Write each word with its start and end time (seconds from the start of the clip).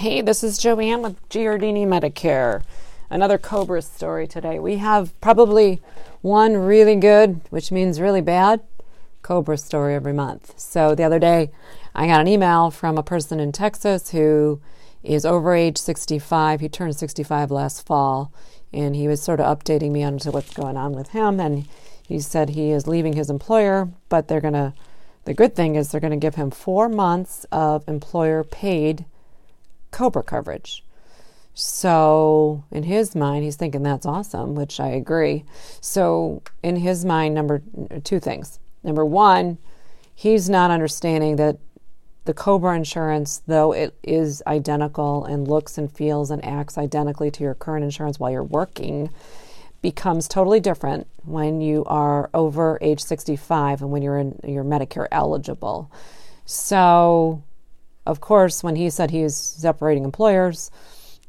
Hey, 0.00 0.22
this 0.22 0.42
is 0.42 0.56
Joanne 0.56 1.02
with 1.02 1.28
Giardini 1.28 1.86
Medicare. 1.86 2.62
Another 3.10 3.36
Cobra 3.36 3.82
story 3.82 4.26
today. 4.26 4.58
We 4.58 4.78
have 4.78 5.12
probably 5.20 5.82
one 6.22 6.56
really 6.56 6.96
good, 6.96 7.42
which 7.50 7.70
means 7.70 8.00
really 8.00 8.22
bad, 8.22 8.62
Cobra 9.20 9.58
story 9.58 9.94
every 9.94 10.14
month. 10.14 10.58
So 10.58 10.94
the 10.94 11.04
other 11.04 11.18
day, 11.18 11.50
I 11.94 12.06
got 12.06 12.22
an 12.22 12.28
email 12.28 12.70
from 12.70 12.96
a 12.96 13.02
person 13.02 13.40
in 13.40 13.52
Texas 13.52 14.12
who 14.12 14.62
is 15.02 15.26
over 15.26 15.52
age 15.54 15.76
65. 15.76 16.60
He 16.60 16.70
turned 16.70 16.96
65 16.96 17.50
last 17.50 17.84
fall, 17.84 18.32
and 18.72 18.96
he 18.96 19.06
was 19.06 19.20
sort 19.20 19.38
of 19.38 19.58
updating 19.58 19.90
me 19.90 20.02
on 20.02 20.16
to 20.20 20.30
what's 20.30 20.54
going 20.54 20.78
on 20.78 20.92
with 20.92 21.10
him. 21.10 21.38
And 21.38 21.68
he 22.08 22.20
said 22.20 22.48
he 22.48 22.70
is 22.70 22.86
leaving 22.86 23.12
his 23.12 23.28
employer, 23.28 23.90
but 24.08 24.28
they're 24.28 24.40
going 24.40 24.54
to, 24.54 24.72
the 25.26 25.34
good 25.34 25.54
thing 25.54 25.76
is 25.76 25.90
they're 25.90 26.00
going 26.00 26.10
to 26.10 26.16
give 26.16 26.36
him 26.36 26.50
four 26.50 26.88
months 26.88 27.44
of 27.52 27.86
employer 27.86 28.42
paid 28.42 29.04
Cobra 29.90 30.22
coverage. 30.22 30.84
So, 31.54 32.64
in 32.70 32.84
his 32.84 33.14
mind, 33.14 33.44
he's 33.44 33.56
thinking 33.56 33.82
that's 33.82 34.06
awesome, 34.06 34.54
which 34.54 34.80
I 34.80 34.88
agree. 34.88 35.44
So, 35.80 36.42
in 36.62 36.76
his 36.76 37.04
mind, 37.04 37.34
number 37.34 37.62
two 38.04 38.20
things. 38.20 38.58
Number 38.82 39.04
one, 39.04 39.58
he's 40.14 40.48
not 40.48 40.70
understanding 40.70 41.36
that 41.36 41.58
the 42.24 42.34
Cobra 42.34 42.76
insurance, 42.76 43.42
though 43.46 43.72
it 43.72 43.94
is 44.02 44.42
identical 44.46 45.24
and 45.24 45.48
looks 45.48 45.76
and 45.76 45.90
feels 45.90 46.30
and 46.30 46.44
acts 46.44 46.78
identically 46.78 47.30
to 47.32 47.42
your 47.42 47.54
current 47.54 47.84
insurance 47.84 48.20
while 48.20 48.30
you're 48.30 48.44
working, 48.44 49.10
becomes 49.82 50.28
totally 50.28 50.60
different 50.60 51.06
when 51.24 51.60
you 51.60 51.84
are 51.86 52.30
over 52.34 52.78
age 52.80 53.02
65 53.02 53.82
and 53.82 53.90
when 53.90 54.02
you're 54.02 54.18
in 54.18 54.38
you're 54.44 54.64
Medicare 54.64 55.08
eligible. 55.10 55.90
So, 56.44 57.42
of 58.10 58.20
course, 58.20 58.62
when 58.62 58.76
he 58.76 58.90
said 58.90 59.10
he 59.10 59.22
was 59.22 59.36
separating 59.36 60.04
employers, 60.04 60.70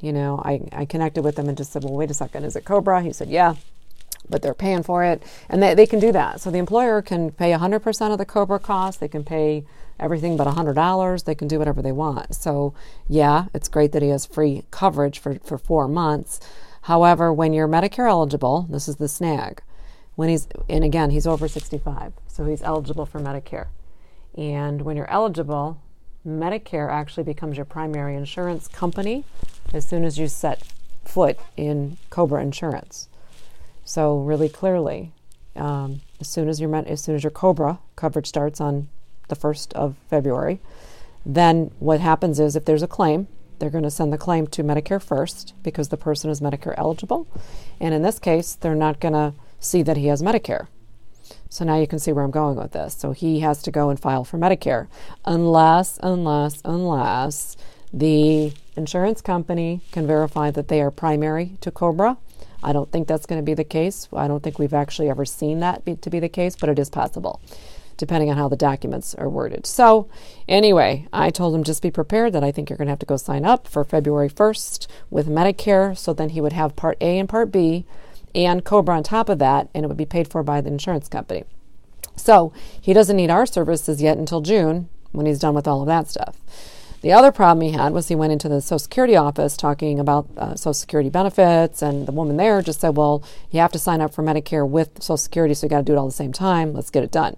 you 0.00 0.12
know, 0.12 0.40
I, 0.44 0.62
I 0.72 0.84
connected 0.84 1.22
with 1.22 1.38
him 1.38 1.48
and 1.48 1.56
just 1.56 1.72
said, 1.72 1.84
well, 1.84 1.94
wait 1.94 2.10
a 2.10 2.14
second, 2.14 2.44
is 2.44 2.56
it 2.56 2.64
Cobra? 2.64 3.02
He 3.02 3.12
said, 3.12 3.28
yeah 3.28 3.54
but 4.30 4.42
they're 4.42 4.52
paying 4.52 4.82
for 4.82 5.04
it. 5.04 5.22
And 5.48 5.62
they, 5.62 5.74
they 5.74 5.86
can 5.86 6.00
do 6.00 6.12
that. 6.12 6.40
So 6.40 6.50
the 6.50 6.58
employer 6.58 7.00
can 7.00 7.30
pay 7.30 7.52
100% 7.52 8.12
of 8.12 8.18
the 8.18 8.26
cobra 8.26 8.58
cost. 8.58 9.00
They 9.00 9.08
can 9.08 9.24
pay 9.24 9.64
everything 9.98 10.36
but 10.36 10.46
$100 10.46 11.24
they 11.24 11.34
can 11.34 11.48
do 11.48 11.58
whatever 11.58 11.82
they 11.82 11.92
want. 11.92 12.34
So 12.34 12.74
yeah 13.08 13.46
it's 13.52 13.68
great 13.68 13.92
that 13.92 14.02
he 14.02 14.08
has 14.10 14.26
free 14.26 14.64
coverage 14.70 15.18
for, 15.18 15.38
for 15.40 15.58
four 15.58 15.88
months. 15.88 16.40
However 16.82 17.32
when 17.32 17.52
you're 17.52 17.68
medicare 17.68 18.08
eligible 18.08 18.66
this 18.70 18.88
is 18.88 18.96
the 18.96 19.08
snag 19.08 19.62
when 20.14 20.28
he's 20.28 20.48
and 20.68 20.84
again 20.84 21.10
he's 21.10 21.26
over 21.26 21.48
65 21.48 22.12
so 22.28 22.44
he's 22.44 22.62
eligible 22.62 23.06
for 23.06 23.20
medicare. 23.20 23.68
And 24.36 24.82
when 24.82 24.96
you're 24.96 25.10
eligible 25.10 25.82
medicare 26.28 26.90
actually 26.90 27.24
becomes 27.24 27.56
your 27.56 27.64
primary 27.64 28.14
insurance 28.14 28.68
company 28.68 29.24
as 29.72 29.86
soon 29.86 30.04
as 30.04 30.18
you 30.18 30.28
set 30.28 30.62
foot 31.04 31.38
in 31.56 31.96
cobra 32.10 32.42
insurance 32.42 33.08
so 33.88 34.18
really 34.18 34.50
clearly, 34.50 35.12
um, 35.56 36.02
as 36.20 36.28
soon 36.28 36.50
as 36.50 36.60
your 36.60 36.74
as 36.76 37.00
soon 37.00 37.14
as 37.14 37.24
your 37.24 37.30
Cobra 37.30 37.78
coverage 37.96 38.26
starts 38.26 38.60
on 38.60 38.88
the 39.28 39.34
first 39.34 39.72
of 39.72 39.96
February, 40.10 40.60
then 41.24 41.70
what 41.78 41.98
happens 41.98 42.38
is 42.38 42.54
if 42.54 42.66
there's 42.66 42.82
a 42.82 42.86
claim, 42.86 43.28
they're 43.58 43.70
going 43.70 43.84
to 43.84 43.90
send 43.90 44.12
the 44.12 44.18
claim 44.18 44.46
to 44.48 44.62
Medicare 44.62 45.02
first 45.02 45.54
because 45.62 45.88
the 45.88 45.96
person 45.96 46.28
is 46.28 46.42
Medicare 46.42 46.74
eligible, 46.76 47.26
and 47.80 47.94
in 47.94 48.02
this 48.02 48.18
case, 48.18 48.54
they're 48.54 48.74
not 48.74 49.00
going 49.00 49.14
to 49.14 49.32
see 49.58 49.82
that 49.82 49.96
he 49.96 50.08
has 50.08 50.20
Medicare. 50.20 50.66
So 51.48 51.64
now 51.64 51.76
you 51.76 51.86
can 51.86 51.98
see 51.98 52.12
where 52.12 52.24
I'm 52.24 52.30
going 52.30 52.56
with 52.56 52.72
this. 52.72 52.94
So 52.94 53.12
he 53.12 53.40
has 53.40 53.62
to 53.62 53.70
go 53.70 53.90
and 53.90 53.98
file 53.98 54.24
for 54.24 54.38
Medicare 54.38 54.88
unless, 55.24 55.98
unless, 56.02 56.60
unless 56.64 57.56
the 57.92 58.52
insurance 58.76 59.20
company 59.20 59.80
can 59.92 60.06
verify 60.06 60.50
that 60.50 60.68
they 60.68 60.80
are 60.80 60.90
primary 60.90 61.56
to 61.62 61.70
Cobra 61.70 62.18
I 62.62 62.72
don't 62.72 62.90
think 62.90 63.06
that's 63.06 63.26
going 63.26 63.40
to 63.40 63.44
be 63.44 63.54
the 63.54 63.64
case. 63.64 64.08
I 64.12 64.28
don't 64.28 64.42
think 64.42 64.58
we've 64.58 64.74
actually 64.74 65.08
ever 65.08 65.24
seen 65.24 65.60
that 65.60 65.84
be, 65.84 65.96
to 65.96 66.10
be 66.10 66.20
the 66.20 66.28
case, 66.28 66.56
but 66.56 66.68
it 66.68 66.78
is 66.78 66.90
possible, 66.90 67.40
depending 67.96 68.30
on 68.30 68.36
how 68.36 68.48
the 68.48 68.56
documents 68.56 69.14
are 69.14 69.28
worded. 69.28 69.66
So, 69.66 70.08
anyway, 70.48 71.06
I 71.12 71.30
told 71.30 71.54
him 71.54 71.64
just 71.64 71.82
be 71.82 71.90
prepared 71.90 72.32
that 72.32 72.44
I 72.44 72.50
think 72.50 72.68
you're 72.68 72.76
going 72.76 72.86
to 72.86 72.92
have 72.92 72.98
to 73.00 73.06
go 73.06 73.16
sign 73.16 73.44
up 73.44 73.68
for 73.68 73.84
February 73.84 74.28
1st 74.28 74.88
with 75.10 75.28
Medicare. 75.28 75.96
So 75.96 76.12
then 76.12 76.30
he 76.30 76.40
would 76.40 76.52
have 76.52 76.76
Part 76.76 76.98
A 77.00 77.18
and 77.18 77.28
Part 77.28 77.52
B 77.52 77.84
and 78.38 78.64
Cobra 78.64 78.96
on 78.96 79.02
top 79.02 79.28
of 79.28 79.38
that, 79.38 79.68
and 79.74 79.84
it 79.84 79.88
would 79.88 79.96
be 79.96 80.04
paid 80.04 80.28
for 80.28 80.42
by 80.42 80.60
the 80.60 80.68
insurance 80.68 81.08
company. 81.08 81.44
So 82.16 82.52
he 82.80 82.92
doesn't 82.92 83.16
need 83.16 83.30
our 83.30 83.46
services 83.46 84.02
yet 84.02 84.18
until 84.18 84.40
June 84.40 84.88
when 85.12 85.26
he's 85.26 85.38
done 85.38 85.54
with 85.54 85.66
all 85.66 85.80
of 85.80 85.86
that 85.86 86.08
stuff. 86.08 86.36
The 87.00 87.12
other 87.12 87.30
problem 87.30 87.60
he 87.60 87.72
had 87.72 87.92
was 87.92 88.08
he 88.08 88.16
went 88.16 88.32
into 88.32 88.48
the 88.48 88.60
Social 88.60 88.80
Security 88.80 89.14
office 89.14 89.56
talking 89.56 90.00
about 90.00 90.26
uh, 90.36 90.56
Social 90.56 90.74
Security 90.74 91.08
benefits, 91.08 91.80
and 91.80 92.06
the 92.06 92.12
woman 92.12 92.36
there 92.36 92.60
just 92.60 92.80
said, 92.80 92.96
Well, 92.96 93.22
you 93.52 93.60
have 93.60 93.70
to 93.72 93.78
sign 93.78 94.00
up 94.00 94.12
for 94.12 94.24
Medicare 94.24 94.68
with 94.68 95.00
Social 95.00 95.16
Security, 95.16 95.54
so 95.54 95.66
you 95.66 95.70
got 95.70 95.78
to 95.78 95.84
do 95.84 95.92
it 95.92 95.96
all 95.96 96.06
the 96.06 96.12
same 96.12 96.32
time. 96.32 96.72
Let's 96.72 96.90
get 96.90 97.04
it 97.04 97.12
done. 97.12 97.36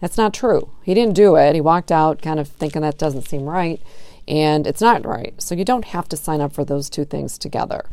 That's 0.00 0.16
not 0.16 0.32
true. 0.32 0.70
He 0.82 0.94
didn't 0.94 1.14
do 1.14 1.36
it. 1.36 1.54
He 1.54 1.60
walked 1.60 1.92
out 1.92 2.22
kind 2.22 2.40
of 2.40 2.48
thinking 2.48 2.80
that 2.82 2.96
doesn't 2.96 3.28
seem 3.28 3.44
right, 3.44 3.82
and 4.28 4.66
it's 4.66 4.80
not 4.80 5.04
right. 5.06 5.34
So 5.40 5.54
you 5.54 5.64
don't 5.64 5.86
have 5.86 6.08
to 6.08 6.16
sign 6.16 6.40
up 6.40 6.52
for 6.52 6.64
those 6.64 6.88
two 6.88 7.04
things 7.04 7.38
together. 7.38 7.84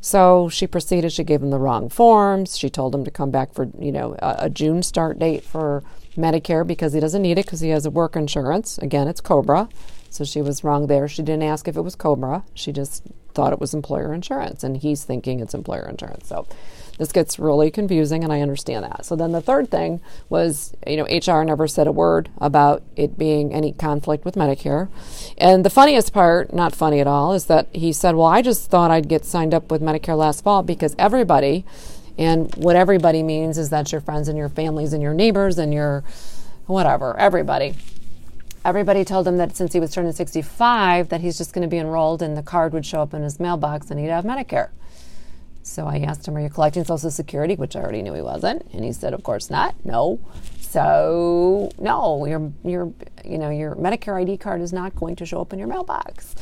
So 0.00 0.48
she 0.50 0.66
proceeded. 0.66 1.12
She 1.12 1.24
gave 1.24 1.42
him 1.42 1.50
the 1.50 1.58
wrong 1.58 1.88
forms. 1.88 2.58
She 2.58 2.68
told 2.68 2.94
him 2.94 3.04
to 3.04 3.10
come 3.10 3.30
back 3.30 3.54
for 3.54 3.70
you 3.78 3.92
know 3.92 4.16
a, 4.18 4.36
a 4.40 4.50
June 4.50 4.82
start 4.82 5.18
date 5.18 5.44
for 5.44 5.82
Medicare 6.16 6.66
because 6.66 6.92
he 6.92 7.00
doesn't 7.00 7.22
need 7.22 7.38
it 7.38 7.46
because 7.46 7.60
he 7.60 7.70
has 7.70 7.86
a 7.86 7.90
work 7.90 8.14
insurance. 8.14 8.78
Again, 8.78 9.08
it's 9.08 9.20
Cobra. 9.20 9.68
So 10.14 10.24
she 10.24 10.40
was 10.40 10.62
wrong 10.62 10.86
there. 10.86 11.08
She 11.08 11.22
didn't 11.22 11.42
ask 11.42 11.66
if 11.66 11.76
it 11.76 11.80
was 11.80 11.96
Cobra. 11.96 12.44
She 12.54 12.70
just 12.70 13.02
thought 13.34 13.52
it 13.52 13.58
was 13.58 13.74
employer 13.74 14.14
insurance, 14.14 14.62
and 14.62 14.76
he's 14.76 15.02
thinking 15.02 15.40
it's 15.40 15.54
employer 15.54 15.88
insurance. 15.88 16.28
So 16.28 16.46
this 16.98 17.10
gets 17.10 17.36
really 17.36 17.68
confusing, 17.72 18.22
and 18.22 18.32
I 18.32 18.40
understand 18.40 18.84
that. 18.84 19.04
So 19.04 19.16
then 19.16 19.32
the 19.32 19.40
third 19.40 19.72
thing 19.72 20.00
was, 20.28 20.72
you 20.86 20.96
know, 20.96 21.04
HR 21.04 21.42
never 21.42 21.66
said 21.66 21.88
a 21.88 21.92
word 21.92 22.28
about 22.38 22.84
it 22.94 23.18
being 23.18 23.52
any 23.52 23.72
conflict 23.72 24.24
with 24.24 24.36
Medicare. 24.36 24.88
And 25.36 25.64
the 25.64 25.70
funniest 25.70 26.12
part, 26.12 26.52
not 26.52 26.76
funny 26.76 27.00
at 27.00 27.08
all, 27.08 27.32
is 27.32 27.46
that 27.46 27.66
he 27.72 27.92
said, 27.92 28.14
Well, 28.14 28.28
I 28.28 28.40
just 28.40 28.70
thought 28.70 28.92
I'd 28.92 29.08
get 29.08 29.24
signed 29.24 29.52
up 29.52 29.68
with 29.68 29.82
Medicare 29.82 30.16
last 30.16 30.44
fall 30.44 30.62
because 30.62 30.94
everybody, 30.96 31.64
and 32.16 32.54
what 32.54 32.76
everybody 32.76 33.24
means 33.24 33.58
is 33.58 33.70
that 33.70 33.90
your 33.90 34.00
friends 34.00 34.28
and 34.28 34.38
your 34.38 34.48
families 34.48 34.92
and 34.92 35.02
your 35.02 35.14
neighbors 35.14 35.58
and 35.58 35.74
your 35.74 36.04
whatever, 36.66 37.18
everybody 37.18 37.74
everybody 38.64 39.04
told 39.04 39.28
him 39.28 39.36
that 39.36 39.56
since 39.56 39.72
he 39.72 39.80
was 39.80 39.92
turning 39.92 40.12
65 40.12 41.10
that 41.10 41.20
he's 41.20 41.36
just 41.36 41.52
going 41.52 41.62
to 41.62 41.68
be 41.68 41.78
enrolled 41.78 42.22
and 42.22 42.36
the 42.36 42.42
card 42.42 42.72
would 42.72 42.86
show 42.86 43.02
up 43.02 43.12
in 43.12 43.22
his 43.22 43.38
mailbox 43.38 43.90
and 43.90 44.00
he'd 44.00 44.06
have 44.06 44.24
medicare. 44.24 44.70
So 45.62 45.86
i 45.86 45.98
asked 45.98 46.28
him 46.28 46.36
are 46.36 46.40
you 46.40 46.50
collecting 46.50 46.84
social 46.84 47.10
security? 47.10 47.54
Which 47.54 47.76
i 47.76 47.80
already 47.80 48.02
knew 48.02 48.14
he 48.14 48.22
wasn't. 48.22 48.66
And 48.72 48.84
he 48.84 48.92
said 48.92 49.14
of 49.14 49.22
course 49.22 49.50
not. 49.50 49.74
No. 49.84 50.20
So 50.60 51.70
no 51.78 52.26
your 52.26 52.52
your 52.64 52.92
you 53.24 53.38
know 53.38 53.50
your 53.50 53.74
medicare 53.76 54.20
id 54.20 54.38
card 54.38 54.60
is 54.60 54.72
not 54.72 54.94
going 54.94 55.16
to 55.16 55.26
show 55.26 55.40
up 55.40 55.52
in 55.52 55.58
your 55.58 55.68
mailbox. 55.68 56.34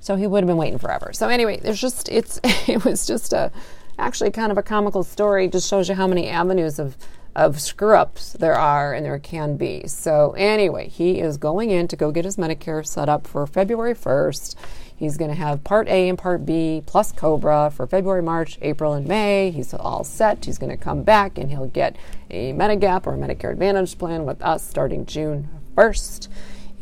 So 0.00 0.16
he 0.16 0.26
would 0.26 0.42
have 0.42 0.48
been 0.48 0.56
waiting 0.56 0.78
forever. 0.78 1.12
So 1.12 1.28
anyway 1.28 1.60
there's 1.60 1.80
just 1.80 2.08
it's 2.08 2.40
it 2.44 2.84
was 2.84 3.06
just 3.06 3.32
a 3.32 3.52
actually 3.98 4.30
kind 4.30 4.50
of 4.52 4.58
a 4.58 4.62
comical 4.62 5.02
story. 5.02 5.48
Just 5.48 5.68
shows 5.68 5.88
you 5.88 5.94
how 5.94 6.06
many 6.06 6.28
avenues 6.28 6.78
of 6.78 6.96
of 7.34 7.60
screw 7.60 7.96
ups 7.96 8.32
there 8.34 8.54
are 8.54 8.92
and 8.92 9.04
there 9.04 9.18
can 9.18 9.56
be. 9.56 9.86
So, 9.86 10.34
anyway, 10.36 10.88
he 10.88 11.20
is 11.20 11.36
going 11.36 11.70
in 11.70 11.88
to 11.88 11.96
go 11.96 12.10
get 12.10 12.24
his 12.24 12.36
Medicare 12.36 12.86
set 12.86 13.08
up 13.08 13.26
for 13.26 13.46
February 13.46 13.94
1st. 13.94 14.56
He's 14.94 15.16
going 15.16 15.30
to 15.30 15.36
have 15.36 15.64
Part 15.64 15.88
A 15.88 16.10
and 16.10 16.18
Part 16.18 16.44
B 16.44 16.82
plus 16.84 17.10
Cobra 17.10 17.72
for 17.74 17.86
February, 17.86 18.22
March, 18.22 18.58
April, 18.60 18.92
and 18.92 19.06
May. 19.06 19.50
He's 19.50 19.72
all 19.72 20.04
set. 20.04 20.44
He's 20.44 20.58
going 20.58 20.76
to 20.76 20.76
come 20.76 21.04
back 21.04 21.38
and 21.38 21.50
he'll 21.50 21.68
get 21.68 21.96
a 22.30 22.52
Medigap 22.52 23.06
or 23.06 23.14
a 23.14 23.16
Medicare 23.16 23.52
Advantage 23.52 23.96
plan 23.96 24.26
with 24.26 24.42
us 24.42 24.68
starting 24.68 25.06
June 25.06 25.48
1st. 25.74 26.28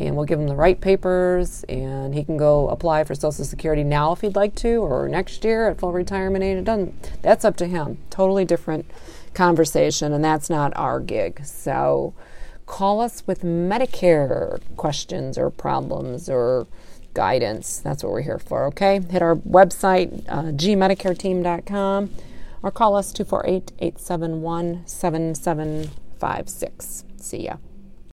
And 0.01 0.17
we'll 0.17 0.27
give 0.27 0.39
him 0.39 0.47
the 0.47 0.55
right 0.55 0.81
papers, 0.81 1.65
and 1.65 2.15
he 2.15 2.23
can 2.23 2.37
go 2.37 2.69
apply 2.69 3.03
for 3.03 3.17
Social 3.17 3.45
Security 3.45 3.83
now 3.83 4.13
if 4.13 4.21
he'd 4.21 4.37
like 4.37 4.55
to, 4.57 4.77
or 4.77 5.09
next 5.09 5.43
year 5.43 5.69
at 5.69 5.81
full 5.81 5.93
retirement 5.93 6.45
age. 6.45 6.59
It 6.59 6.65
doesn't. 6.65 7.21
That's 7.21 7.45
up 7.45 7.57
to 7.57 7.67
him. 7.67 7.99
Totally 8.09 8.45
different 8.45 8.89
conversation, 9.39 10.13
and 10.13 10.23
that's 10.23 10.51
not 10.51 10.77
our 10.77 11.01
gig. 11.01 11.47
So 11.47 12.13
call 12.67 13.01
us 13.01 13.23
with 13.27 13.43
Medicare 13.43 14.61
questions 14.77 15.39
or 15.39 15.49
problems 15.49 16.29
or 16.29 16.67
guidance. 17.15 17.79
That's 17.79 18.03
what 18.03 18.13
we're 18.13 18.21
here 18.23 18.41
for, 18.41 18.67
okay? 18.67 19.01
Hit 19.01 19.23
our 19.23 19.37
website, 19.37 20.25
uh, 20.29 20.53
gmedicareteam.com, 20.53 22.11
or 22.63 22.71
call 22.73 22.97
us 22.97 23.13
248 23.13 23.73
871 23.79 24.83
7756. 24.87 27.05
See 27.17 27.45
ya. 27.45 27.57